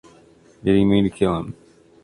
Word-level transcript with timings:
Did 0.63 0.77
he 0.77 0.83
mean 0.83 1.03
to 1.03 1.11
kill 1.11 1.37
him? 1.37 1.55